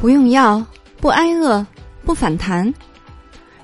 [0.00, 0.64] 不用药，
[0.98, 1.64] 不挨饿，
[2.06, 2.72] 不反弹，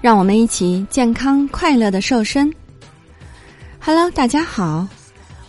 [0.02, 2.52] 让我们一起健康快乐的瘦身。
[3.80, 4.86] Hello，大家好，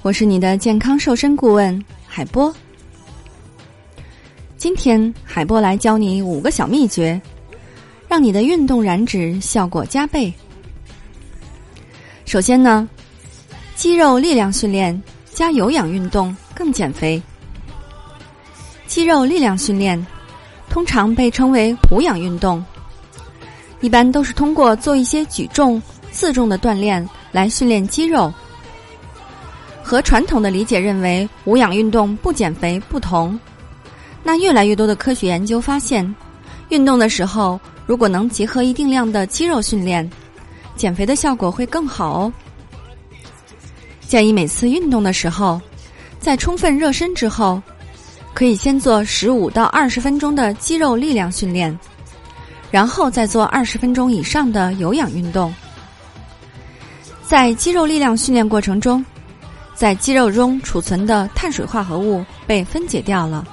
[0.02, 2.56] 我是你的健康瘦身顾问海波。
[4.56, 7.22] 今天海波来教你五个小秘诀，
[8.08, 10.34] 让你的运动燃脂效果加倍。
[12.24, 12.88] 首先呢，
[13.76, 17.22] 肌肉力量训练加有氧运动更减肥。
[18.86, 20.02] 肌肉力量训练
[20.70, 22.64] 通常被称为无氧运动，
[23.82, 25.82] 一般都是通过做一些举重、
[26.12, 28.32] 自重的锻炼来训练肌肉。
[29.82, 33.40] 和传统的理解认为无氧运动不减肥不同，
[34.22, 36.16] 那越来越多的科学研究发现，
[36.70, 40.08] 运动的时候如果能结合一定量的肌肉训练，
[40.76, 42.34] 减肥的效果会更好哦。
[44.02, 45.60] 建议每次运动的时候，
[46.20, 47.62] 在充分热身之后。
[48.38, 51.76] 可以先做十五到二十分钟的肌肉力量训练，
[52.70, 55.52] 然后再做二十分钟以上的有氧运动。
[57.24, 59.04] 在肌肉力量训练过程中，
[59.74, 63.44] 在肌肉中储存的碳水化合物被分解掉了，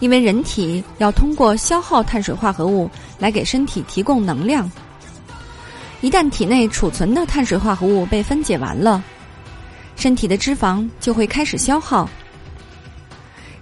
[0.00, 2.86] 因为人体要通过消耗碳水化合物
[3.18, 4.70] 来给身体提供能量。
[6.02, 9.02] 一旦体内储存的碳水化合物被分解完了，
[9.96, 12.06] 身体的脂肪就会开始消耗。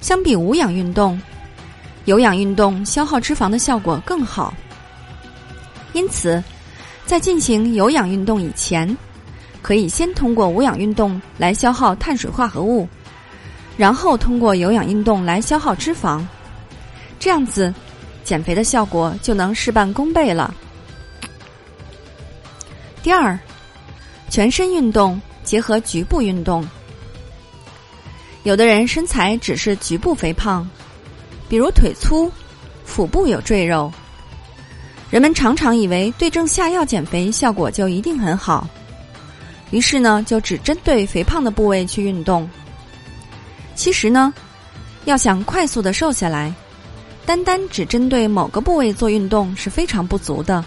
[0.00, 1.20] 相比无氧运动，
[2.04, 4.54] 有氧运动消耗脂肪的效果更好。
[5.92, 6.42] 因此，
[7.04, 8.96] 在进行有氧运动以前，
[9.60, 12.88] 可以先通过无氧运动来消耗碳水化合物，
[13.76, 16.24] 然后通过有氧运动来消耗脂肪。
[17.18, 17.74] 这样子，
[18.22, 20.54] 减肥的效果就能事半功倍了。
[23.02, 23.36] 第二，
[24.28, 26.66] 全身运动结合局部运动。
[28.44, 30.68] 有的人身材只是局部肥胖，
[31.48, 32.30] 比如腿粗、
[32.84, 33.92] 腹部有赘肉。
[35.10, 38.68] 人们常常以为对症下药减肥效果就一定很好，
[39.70, 42.48] 于是呢就只针对肥胖的部位去运动。
[43.74, 44.32] 其实呢，
[45.04, 46.52] 要想快速的瘦下来，
[47.24, 50.64] 单单只针对某个部位做运动是非常不足的。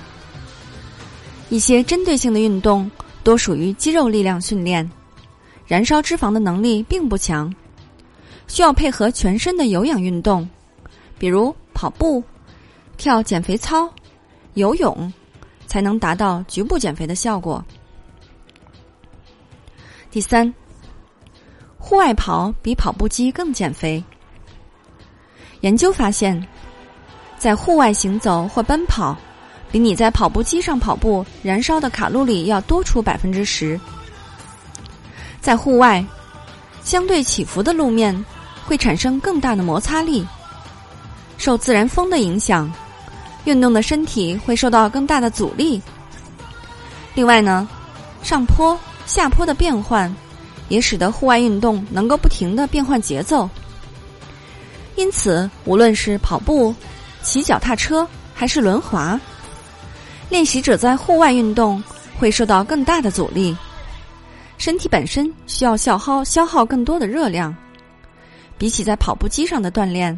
[1.49, 2.89] 一些针对性的运动
[3.23, 4.89] 多属于肌肉力量训练，
[5.67, 7.53] 燃烧脂肪的能力并不强。
[8.51, 10.47] 需要配合全身的有氧运动，
[11.17, 12.21] 比如跑步、
[12.97, 13.89] 跳减肥操、
[14.55, 15.13] 游泳，
[15.67, 17.63] 才能达到局部减肥的效果。
[20.11, 20.53] 第三，
[21.77, 24.03] 户外跑比跑步机更减肥。
[25.61, 26.45] 研究发现，
[27.37, 29.17] 在户外行走或奔跑，
[29.71, 33.79] 比你在跑步机上跑步燃烧的卡路里要多出百分之十。
[35.39, 36.05] 在户外，
[36.83, 38.13] 相对起伏的路面。
[38.65, 40.25] 会产生更大的摩擦力，
[41.37, 42.71] 受自然风的影响，
[43.45, 45.81] 运动的身体会受到更大的阻力。
[47.13, 47.67] 另外呢，
[48.23, 50.13] 上坡、下坡的变换，
[50.69, 53.49] 也使得户外运动能够不停的变换节奏。
[54.95, 56.73] 因此，无论是跑步、
[57.23, 59.19] 骑脚踏车还是轮滑，
[60.29, 61.83] 练习者在户外运动
[62.19, 63.55] 会受到更大的阻力，
[64.57, 67.53] 身体本身需要消耗消耗更多的热量。
[68.61, 70.15] 比起在跑步机上的锻炼，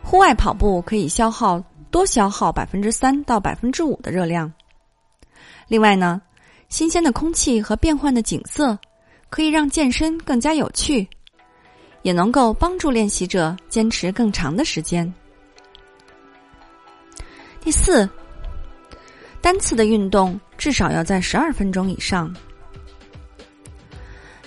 [0.00, 4.52] 户外跑步可以消耗多消耗百分之三到百分之五的热量。
[5.66, 6.22] 另外呢，
[6.68, 8.78] 新鲜的空气和变换的景色
[9.28, 11.04] 可以让健身更加有趣，
[12.02, 15.12] 也能够帮助练习者坚持更长的时间。
[17.60, 18.08] 第四，
[19.40, 22.32] 单次的运动至少要在十二分钟以上。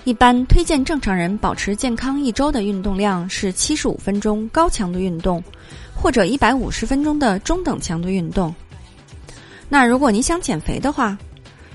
[0.08, 5.44] 一般推荐正常人保持健康一周的运动量是七十五分钟高强度运动，
[5.94, 8.54] 或者一百五十分钟的中等强度运动。
[9.68, 11.18] 那如果你想减肥的话，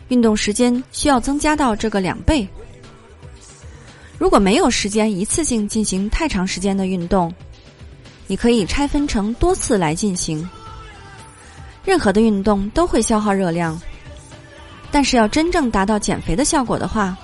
[0.08, 2.48] 运动时间需要增加到这个两倍。
[4.18, 7.32] 如果没有时间一次性进行太长时间的运动，
[8.26, 10.50] 你可以拆分成多次来进行。
[11.86, 13.80] 任何的运动都会消耗热量，
[14.90, 17.16] 但是要真正达到减肥的效果的话。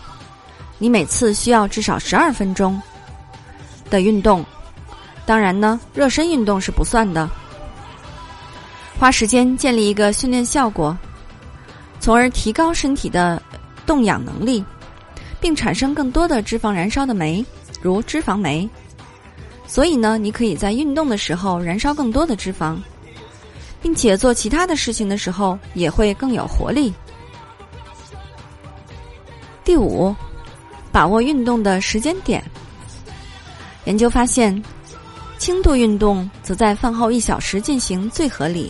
[0.81, 2.81] 你每次需要至少十二分钟
[3.89, 4.43] 的运动，
[5.25, 7.29] 当然呢，热身运动是不算的。
[8.97, 10.97] 花时间建立一个训练效果，
[11.99, 13.41] 从而提高身体的
[13.85, 14.63] 动氧能力，
[15.41, 17.45] 并产生更多的脂肪燃烧的酶，
[17.81, 18.67] 如脂肪酶。
[19.67, 22.77] 所以呢，你可以在运动的时候燃烧更多的脂肪，
[23.81, 26.93] 并且做其他的事情的时候也会更有活力。
[29.65, 30.15] 第五。
[30.99, 32.43] 把握运动的时间点。
[33.85, 34.61] 研究发现，
[35.37, 38.69] 轻度运动则在饭后一小时进行最合理。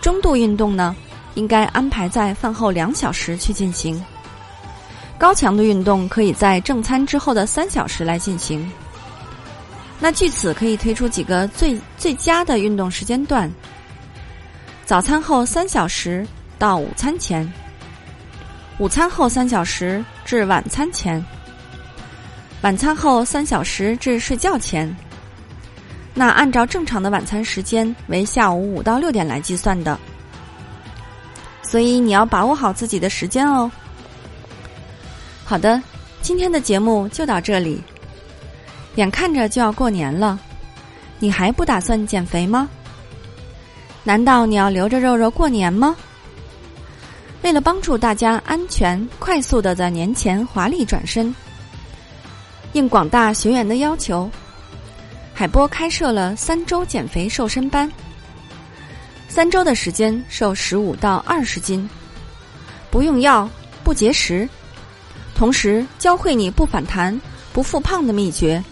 [0.00, 0.96] 中度运动呢，
[1.34, 4.02] 应该安排在饭后两小时去进行。
[5.18, 8.66] 高强度运动可以在正餐之后的三小时来进行。
[9.98, 13.52] 那据此可以推出几个最最佳的运动时间段：
[14.86, 16.26] 早餐后三小时
[16.58, 17.46] 到午餐前，
[18.80, 21.22] 午餐后三小时至晚餐前，
[22.62, 24.96] 晚餐后三小时至睡觉前。
[26.14, 29.98] 那按照正常的晚餐时间为下午五到六点来计算的，
[31.62, 33.70] 所以你要把握好自己的时间哦。
[35.44, 35.82] 好的，
[36.22, 37.82] 今天的节目就到这里。
[38.94, 40.38] 眼看着就要过年了，
[41.18, 42.66] 你还不打算减肥吗？
[44.04, 45.94] 难道你要留着肉肉过年吗？
[47.42, 51.34] 为了帮助大家安全、快速的在年前华丽转身，
[52.74, 54.30] 应广大学员的要求。
[55.32, 57.90] 海波开设了三周减肥瘦身班，
[59.26, 61.88] 三周的时间瘦十五到二十斤，
[62.90, 63.48] 不用药
[63.82, 64.46] 不节食，
[65.34, 67.18] 同时教会你不反弹
[67.54, 68.62] 不复胖的秘诀，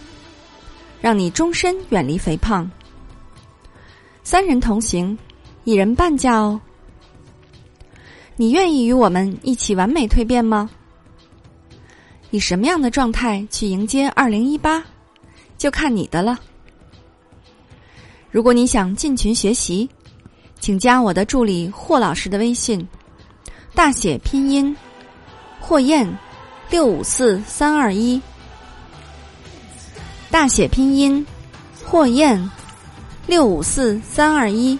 [1.01, 2.69] 让你终身远离肥胖。
[4.23, 5.17] 三人同行，
[5.63, 6.61] 一人半价哦。
[8.39, 10.69] 你愿意与我们一起完美蜕变吗？
[12.31, 14.81] 以什么样的状态去迎接二零一八，
[15.57, 16.39] 就看你的了。
[18.31, 19.89] 如果你想进群学习，
[20.61, 22.87] 请加我的助理霍老师的微信，
[23.75, 24.73] 大写拼音
[25.59, 26.09] 霍燕
[26.69, 28.21] 六五四三二一，
[30.31, 31.27] 大写拼音
[31.83, 32.49] 霍燕
[33.27, 34.79] 六五四三二一。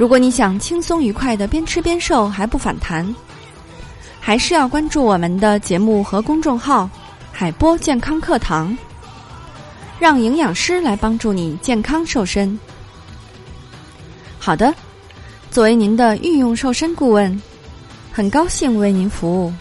[0.00, 3.14] 如果你想轻松愉快的边吃边瘦还不反弹，
[4.18, 6.88] 还是要关注我们的节目和公众号
[7.30, 8.74] “海波健康课堂”。
[10.00, 12.58] 让营养师来帮助你健康瘦身。
[14.38, 14.74] 好的，
[15.50, 17.38] 作为您的御用瘦身顾问，
[18.10, 19.52] 很高兴为您服务。